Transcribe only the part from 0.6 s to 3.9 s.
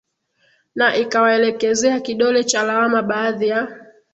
na ikawaelekezea kidole cha lawama baadhi ya